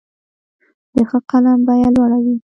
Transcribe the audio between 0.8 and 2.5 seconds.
د ښه قلم بیه لوړه وي.